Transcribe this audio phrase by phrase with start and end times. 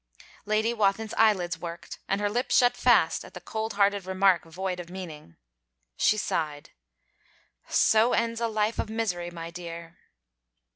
[0.47, 4.79] Lady Wathin's eyelids worked and her lips shut fast at the cold hearted remark void
[4.79, 5.35] of meaning.
[5.95, 6.71] She sighed.
[7.67, 9.99] 'So ends a life of misery, my dear!'